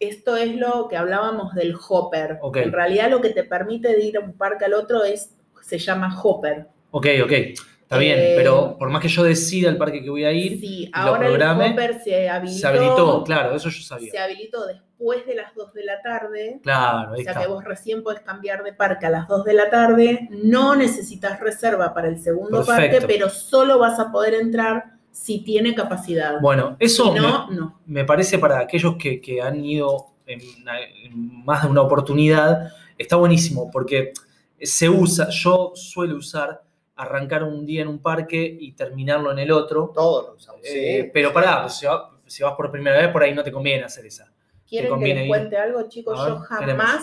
[0.00, 2.38] esto es lo que hablábamos del hopper.
[2.42, 2.58] Ok.
[2.58, 5.78] En realidad lo que te permite de ir a un parque al otro es, se
[5.78, 6.68] llama hopper.
[6.90, 10.24] Ok, ok, está bien, Eh, pero por más que yo decida el parque que voy
[10.24, 12.58] a ir, Sí, lo ahora programe, el hopper se habilitó.
[12.60, 14.10] se habilitó, claro, eso yo sabía.
[14.12, 16.60] se habilitó después de las 2 de la tarde.
[16.62, 17.40] Claro, O sea está.
[17.42, 20.28] que vos recién podés cambiar de parque a las 2 de la tarde.
[20.30, 22.98] No necesitas reserva para el segundo Perfecto.
[23.00, 26.40] parque, pero solo vas a poder entrar si tiene capacidad.
[26.40, 27.80] Bueno, eso si me- no, no.
[27.86, 32.70] me parece para aquellos que, que han ido en, una- en más de una oportunidad,
[32.96, 34.12] está buenísimo porque
[34.60, 36.62] se usa, yo suelo usar
[36.96, 39.90] arrancar un día en un parque y terminarlo en el otro.
[39.94, 40.60] Todos lo usamos.
[40.64, 41.10] Eh, sí.
[41.12, 44.06] pero pará, si, va- si vas por primera vez, por ahí no te conviene hacer
[44.06, 44.30] esa.
[44.68, 45.28] ¿Quieren que les ir?
[45.28, 46.18] cuente algo, chicos?
[46.18, 47.02] A ver, Yo jamás queremos.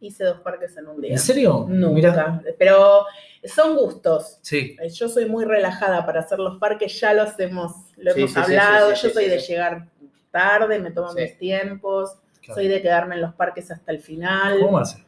[0.00, 1.12] hice dos parques en un día.
[1.12, 1.66] ¿En serio?
[1.68, 1.94] Nunca.
[1.94, 2.42] Mirá.
[2.58, 3.04] Pero
[3.44, 4.38] son gustos.
[4.42, 8.20] Sí, Eh, Yo soy muy relajada para hacer los parques, ya los hemos, lo Sí,
[8.20, 8.90] hemos sí, hablado.
[8.90, 9.52] sí, sí, Yo sí, soy sí, de sí.
[9.52, 9.88] llegar
[10.30, 11.22] tarde, me tomo Sí.
[11.22, 12.54] mis tiempos, claro.
[12.60, 14.60] soy de quedarme en los parques hasta el final.
[14.60, 15.04] ¿Cómo hace?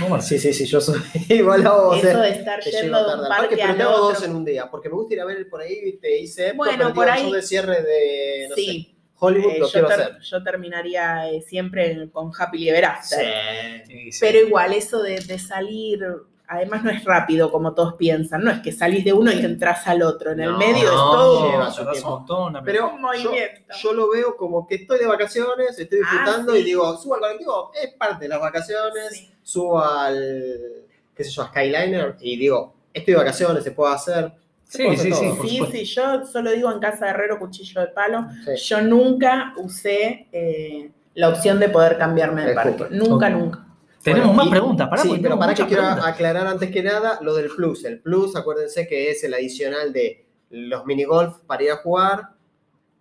[0.00, 0.38] ¿Cómo hace?
[0.38, 1.98] Sí, sí, sí, yo soy igual a vos.
[2.02, 2.28] Eso eh.
[2.28, 4.30] de estar yendo de un parque, parque pero al te hago dos otro.
[4.30, 6.94] en un día, porque me gusta ir a ver por ahí, viste, hice Bueno, pero
[6.94, 10.00] por ahí- yo de cierre de, no sé, Sí, Hollywood eh, lo yo, quiero ter-
[10.00, 10.20] hacer.
[10.20, 13.84] yo terminaría eh, siempre con Happy Ever After.
[13.86, 14.18] Sí, sí.
[14.20, 16.04] Pero igual, eso de, de salir,
[16.46, 19.86] además no es rápido como todos piensan, no es que salís de uno y entras
[19.86, 22.10] al otro, en el No, medio es No, todo lleva su tiempo.
[22.10, 22.60] montón.
[22.64, 23.60] Pero un movimiento.
[23.82, 26.58] yo lo veo como que estoy de vacaciones, estoy Ah, disfrutando sí.
[26.58, 29.30] y digo, subo al colectivo, es parte de las vacaciones, Sí.
[29.42, 34.32] subo al, qué sé yo, a Skyliner y digo, estoy de vacaciones, se puede hacer.
[34.76, 38.26] Sí, sí, sí, Sí, sí, yo solo digo en casa de herrero cuchillo de palo.
[38.44, 38.56] Sí.
[38.66, 42.76] Yo nunca usé eh, la opción de poder cambiarme de parque.
[42.78, 42.92] Cooper.
[42.92, 43.66] Nunca, nunca.
[44.02, 47.18] Tenemos Bueno, más y- preguntas, pará, sí, pero para que quiero aclarar antes que nada
[47.22, 47.84] lo del plus.
[47.84, 52.30] El plus, acuérdense que es el adicional de los mini golf para ir a jugar.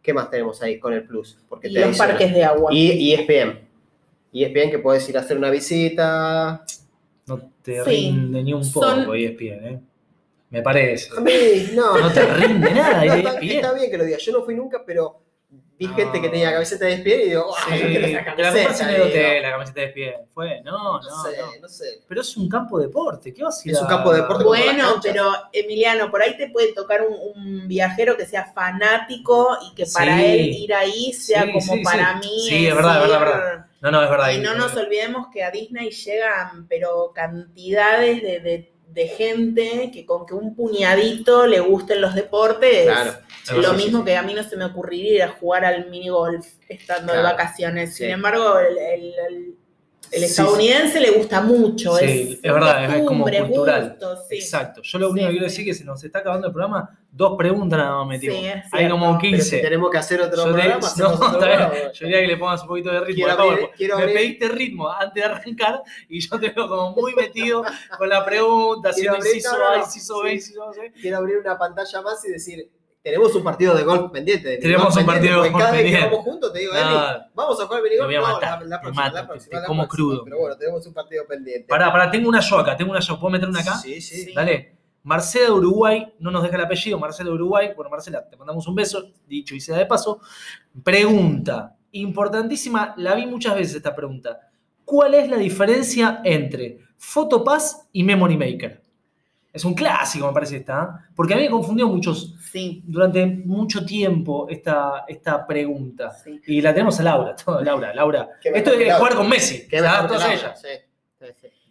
[0.01, 1.37] ¿Qué más tenemos ahí con el plus?
[1.49, 2.09] Porque Y te los adiciona.
[2.11, 2.73] parques de agua.
[2.73, 3.59] Y E ESPN.
[4.31, 6.63] ESPN que puedes ir a hacer una visita.
[7.27, 7.89] No te Sí.
[7.89, 9.79] rinde ni un poco Son- ESPN, ¿eh?
[10.53, 11.09] Me parece.
[11.17, 11.33] A mí,
[11.73, 11.97] no.
[11.97, 13.39] No te rinde nada No, está,
[13.73, 14.21] bien que lo digas.
[14.21, 15.19] Yo no fui nunca, pero
[15.79, 15.95] vi No.
[15.95, 19.03] gente que tenía camiseta de ESPN y digo, ¡ay, Sí, yo quiero esa la camiseta!
[19.03, 20.27] hotel, la de ESPN.
[20.31, 21.47] Fue, no, No, no, sé, no.
[21.59, 21.85] no sé.
[22.07, 24.43] Pero es un campo de deporte, ¿qué vas a ir Es un campo de deporte
[24.43, 29.73] Bueno, pero Emiliano, por ahí te puede tocar un, un viajero que sea fanático y
[29.75, 30.23] que para Sí.
[30.25, 32.29] él ir ahí sea Sí, como sí, para sí.
[32.29, 32.47] mí.
[32.47, 33.65] Sí, es verdad, es verdad, es verdad.
[33.81, 34.29] No, no, es verdad.
[34.31, 40.05] Y no nos olvidemos que a Disney llegan, pero cantidades de, de- de gente que
[40.05, 42.85] con que un puñadito le gusten los deportes.
[42.85, 43.13] Claro.
[43.61, 46.47] Lo mismo que a mí no se me ocurriría ir a jugar al mini golf
[46.69, 47.95] estando de vacaciones.
[47.95, 48.11] Sin sí.
[48.13, 49.55] embargo, el, el- el-
[50.13, 51.95] el Sí, estadounidense le gusta mucho.
[51.97, 53.89] Sí, es, es verdad, es como cultural.
[53.89, 54.35] gusto, sí.
[54.35, 54.81] Exacto.
[54.83, 56.97] Yo lo único Sí, que quiero decir es que se nos está acabando el programa.
[57.15, 58.37] Dos preguntas nada más metimos.
[58.71, 59.43] Hay como Pero 15.
[59.57, 61.91] si tenemos que hacer otro Yo, te- programa, no, otro.
[61.93, 63.25] Yo diría que le pongas un poquito de ritmo.
[63.25, 66.91] Quiero abrir- quiero Me abrir- pediste ritmo antes de arrancar y yo te veo como
[66.91, 67.63] muy metido
[67.97, 69.83] con la pregunta, haciendo inciso A, no.
[69.83, 70.91] inciso B, inciso C.
[70.99, 72.67] quiero abrir una pantalla más y decir,
[73.03, 74.47] tenemos un partido de golf pendiente.
[74.49, 76.09] de Tenemos golf un partido de golf cada vez que pendiente.
[76.15, 78.07] vamos juntos te digo, No, Eli, vamos a jugar minigolf.
[78.07, 79.95] voy a No, matar, la, la próxima, mato, la te- próxima, te la como próxima.
[80.07, 80.23] crudo.
[80.23, 81.67] Pero bueno, tenemos un partido pendiente.
[81.67, 83.19] Pará, pará, tengo una yo acá, tengo una yo.
[83.19, 83.75] ¿Puedo meter una acá?
[83.75, 84.23] Sí, sí.
[84.25, 84.33] Sí.
[84.33, 84.77] Dale.
[85.05, 87.71] Marcela de Uruguay, no nos deja el apellido, Marcela de Uruguay.
[87.75, 90.21] Bueno, Marcela, te mandamos un beso, dicho y sea de paso.
[90.83, 94.39] Pregunta, importantísima, la vi muchas veces esta pregunta.
[94.85, 98.83] ¿Cuál es la diferencia entre Photopass y Memory Maker?
[99.51, 101.11] Es un clásico, me parece esta, ¿eh?
[101.15, 106.11] porque a mí me confundió muchos, Sí, durante mucho tiempo esta, esta pregunta.
[106.11, 106.39] sí.
[106.45, 108.29] Y la tenemos a Laura, todo, Laura, Laura.
[108.43, 108.97] Esto es Laura.
[108.97, 110.67] jugar con Messi, Qué mejor que Laura, sí.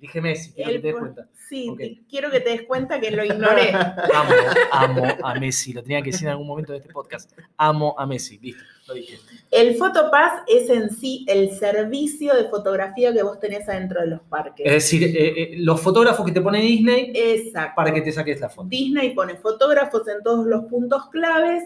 [0.02, 1.28] Dije Messi, quiero que te des cuenta.
[1.48, 3.72] Sí, quiero que te des cuenta que lo ignoré.
[4.12, 4.34] Amo,
[4.72, 7.30] amo a Messi, lo tenía que decir en algún momento de este podcast.
[7.56, 9.20] Amo a Messi, listo, lo dije.
[9.52, 14.20] El Photopass es en sí el servicio de fotografía que vos tenés adentro de los
[14.22, 14.66] parques.
[14.66, 17.74] Es decir, eh, eh, los fotógrafos que te pone Disney Exacto.
[17.76, 18.66] para que te saques la foto.
[18.68, 21.62] Disney pone fotógrafos en todos los puntos claves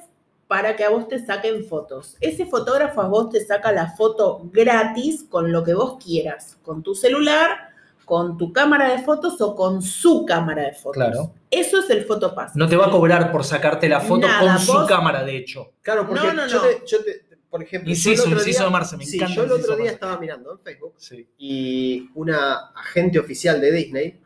[0.46, 2.18] para que a vos te saquen fotos.
[2.20, 6.83] Ese fotógrafo a vos te saca la foto gratis con lo que vos quieras, con
[6.83, 7.75] tu celular,
[8.07, 10.95] con tu cámara de fotos o con su cámara de fotos.
[10.95, 11.35] Claro.
[11.51, 12.57] Eso es el Photopass.
[12.57, 15.73] No te va a cobrar por sacarte la foto Nada, con su cámara, de hecho.
[15.83, 16.62] Claro, porque No, no, yo, no.
[16.62, 19.16] Te, yo te- por ejemplo, yo el Inciso, otro inciso día- de Marce, me sí,
[19.16, 19.95] encanta yo el otro día Marce.
[19.95, 21.27] estaba mirando en Facebook Sí.
[21.37, 24.21] y una agente oficial de Disney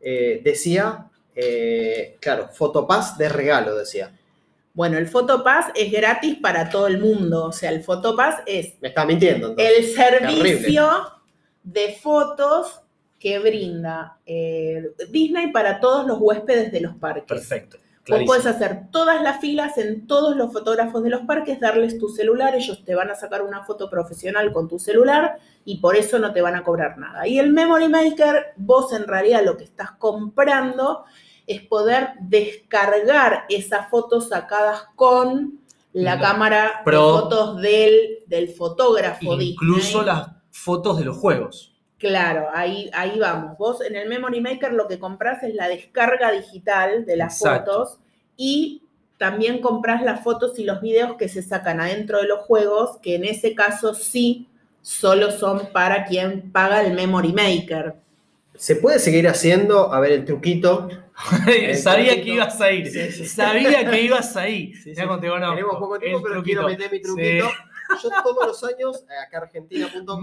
[0.00, 4.16] eh, decía, eh, claro, Fotopass de regalo, decía.
[4.72, 7.46] Bueno, el Photopass es gratis para todo el mundo.
[7.46, 9.48] O sea, el Photopass es Me estaba mintiendo.
[9.50, 9.78] entonces.
[9.78, 10.90] el servicio
[11.62, 12.80] de fotos
[13.20, 17.26] que brinda eh, Disney para todos los huéspedes de los parques.
[17.28, 17.76] Perfecto.
[18.08, 22.08] Vos podés hacer todas las filas en todos los fotógrafos de los parques, darles tu
[22.08, 26.18] celular, ellos te van a sacar una foto profesional con tu celular y por eso
[26.18, 27.28] no te van a cobrar nada.
[27.28, 31.04] Y el Memory Maker, vos en realidad lo que estás comprando
[31.46, 35.60] es poder descargar esas fotos sacadas con
[35.92, 40.06] la cámara Pro- de fotos del, del fotógrafo Incluso Disney.
[40.06, 41.76] las fotos de los juegos.
[42.00, 43.56] Claro, ahí, ahí vamos.
[43.58, 47.72] Vos en el Memory Maker lo que compras es la descarga digital de las Exacto.
[47.72, 47.98] fotos
[48.38, 48.82] y
[49.18, 53.16] también compras las fotos y los videos que se sacan adentro de los juegos, que
[53.16, 54.48] en ese caso sí
[54.80, 57.96] solo son para quien paga el Memory Maker.
[58.54, 60.88] Se puede seguir haciendo, a ver el truquito.
[61.76, 62.24] Sabía truquito.
[62.24, 62.90] que ibas a ir.
[62.90, 63.26] Sí, sí.
[63.26, 64.74] Sabía que ibas a ir.
[64.82, 64.94] Sí.
[64.94, 65.18] Tenemos
[65.78, 66.42] poco tiempo, El pero truquito.
[66.44, 67.46] quiero meter mi truquito.
[68.02, 70.20] Yo todos los años, eh, acá argentina.com,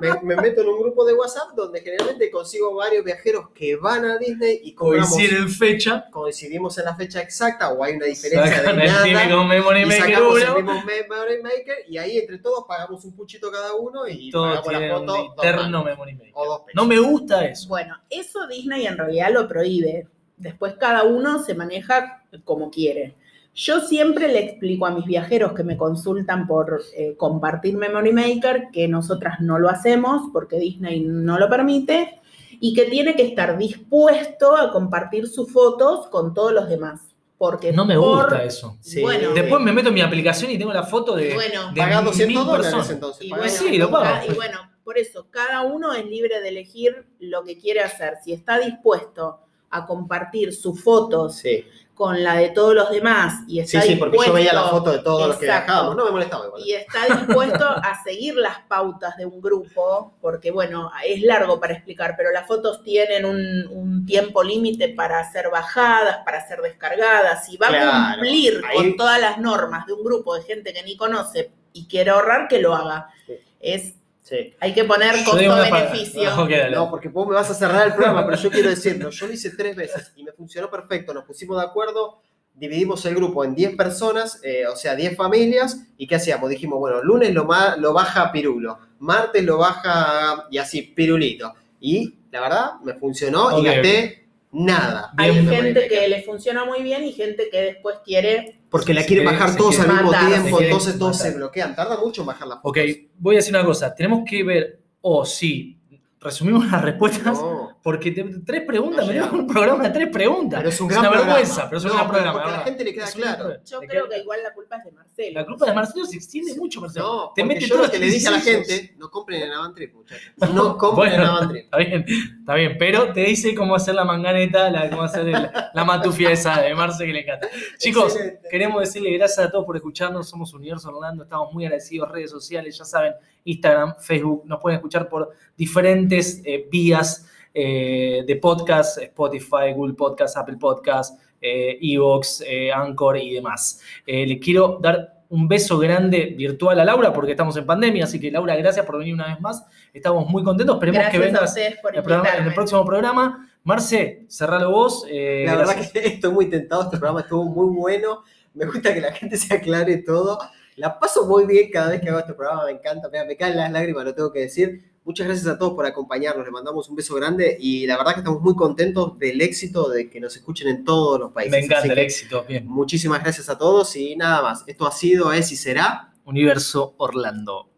[0.00, 4.04] me, me meto en un grupo de WhatsApp donde generalmente consigo varios viajeros que van
[4.04, 6.06] a Disney y Coinciden fecha.
[6.10, 9.04] coincidimos en la fecha exacta o hay una diferencia Sacan de el nada.
[9.04, 10.54] típico Memory y Maker sacamos el 1.
[10.56, 14.66] mismo Memory Maker y ahí entre todos pagamos un puchito cada uno y Todo pagamos
[14.72, 16.30] la tiene un foto dos eterno Memory Maker.
[16.34, 16.62] o dos.
[16.74, 17.68] No me gusta eso.
[17.68, 20.08] Bueno, eso Disney en realidad lo prohíbe.
[20.36, 23.14] Después cada uno se maneja como quiere.
[23.54, 28.68] Yo siempre le explico a mis viajeros que me consultan por eh, compartir Memory Maker
[28.72, 32.18] que nosotras no lo hacemos porque Disney no lo permite
[32.60, 37.00] y que tiene que estar dispuesto a compartir sus fotos con todos los demás.
[37.36, 38.76] Porque No me por- gusta eso.
[38.80, 39.02] Sí.
[39.02, 42.04] Bueno, Después me meto en mi aplicación y tengo la foto de, bueno, de Pagás
[42.04, 42.90] 200 mil dólares personas.
[42.90, 43.26] entonces.
[43.26, 44.04] Y bueno, Sí, lo pago.
[44.04, 48.14] ca- Y bueno, por eso, cada uno es libre de elegir lo que quiere hacer.
[48.24, 49.40] Si está dispuesto
[49.72, 53.96] a compartir sus fotos Sí, con la de todos los demás y sí, está sí,
[53.96, 55.94] porque yo veía la dispuesto- foto de todos los que viajábamos.
[55.96, 56.62] No me molestaba igual.
[56.64, 61.74] y está dispuesto a seguir las pautas de un grupo, porque bueno, es largo para
[61.74, 67.48] explicar, pero las fotos tienen un, un tiempo límite para ser bajadas, para ser descargadas,
[67.50, 70.72] y va Claro, a cumplir ahí- con todas las normas de un grupo de gente
[70.72, 73.08] que ni conoce y quiere ahorrar, que lo haga.
[73.26, 73.34] Sí.
[73.60, 74.54] Es, Sí.
[74.60, 76.30] hay que poner costo-beneficio.
[76.70, 79.10] No, porque vos me vas a cerrar el programa, pero yo quiero decirlo.
[79.10, 81.12] Yo lo hice tres veces y me funcionó perfecto.
[81.12, 82.22] Nos pusimos de acuerdo,
[82.54, 85.86] dividimos el grupo en 10 personas, eh, o sea, 10 familias.
[85.96, 86.50] ¿Y qué hacíamos?
[86.50, 91.52] Dijimos, bueno, lunes lo, lo baja Pirulo, martes lo baja y así, Pirulito.
[91.80, 94.21] Y la verdad, me funcionó y gasté
[94.52, 95.12] nada.
[95.16, 99.04] Hay Bien, gente que le funciona muy bien y gente que después quiere Porque la
[99.04, 101.30] quiere- bajar se todos al mismo matar, tiempo, entonces todos matar.
[101.32, 101.74] se bloquean.
[101.74, 102.68] Tarda mucho en bajar la foto.
[102.68, 102.78] Ok,
[103.18, 103.94] voy a decir una cosa.
[103.94, 105.78] Tenemos que ver, o sí,
[106.20, 110.60] resumimos las respuestas, No, porque te- tres preguntas, No me un programa de tres preguntas.
[110.60, 111.34] pero es un Es gran una programa.
[111.34, 112.38] vergüenza, pero es un gran pero programa.
[112.42, 113.56] Porque a la gente le queda claro.
[113.64, 115.40] Yo Le creo queda- que igual la culpa es de Marcelo.
[115.40, 117.06] La culpa de Marcelo se extiende mucho, Marcelo.
[117.06, 119.52] No, te mete yo todos lo que le dije a la gente, no compren en
[119.52, 120.32] Avantrip, muchachos.
[120.54, 121.64] No compren en Bueno, Avantrip.
[121.64, 122.04] está bien,
[122.40, 126.30] está bien, pero te dice cómo hacer la manganeta, la, cómo hacer el- la matufia
[126.30, 127.48] esa de Marce que le encanta.
[127.78, 128.48] Chicos, Excelente.
[128.48, 132.78] queremos decirle gracias a todos por escucharnos, somos Universo Orlando, estamos muy agradecidos, redes sociales,
[132.78, 133.14] ya saben,
[133.44, 140.36] Instagram, Facebook, nos pueden escuchar por diferentes eh, vías eh, de podcast, Spotify, Google Podcast,
[140.36, 143.80] Apple Podcast, eh, Evox, eh, Anchor y demás.
[144.06, 148.20] Eh, le quiero dar un beso grande virtual a Laura porque estamos en pandemia, así
[148.20, 149.64] que Laura, gracias por venir una vez más.
[149.94, 152.54] Estamos muy contentos, esperemos Gracias que vengas en el, programa- en el invitarme.
[152.54, 153.48] próximo programa.
[153.64, 155.06] Marce, cerralo vos.
[155.08, 155.92] eh, La verdad gracias.
[155.92, 158.22] que estoy muy tentado, este programa estuvo muy bueno.
[158.54, 160.38] Me gusta que la gente se aclare todo.
[160.76, 163.56] La paso muy bien cada vez que hago este programa, me encanta, me, me caen
[163.56, 164.91] las lágrimas, lo tengo que decir.
[165.04, 168.20] Muchas gracias a todos por acompañarnos, les mandamos un beso grande y la verdad que
[168.20, 171.52] estamos muy contentos del éxito de que nos escuchen en todos los países.
[171.52, 172.44] Me encanta Así el éxito.
[172.48, 172.66] Bien.
[172.68, 174.62] Muchísimas gracias a todos y nada más.
[174.66, 177.71] Esto ha sido, es y será Universo Orlando.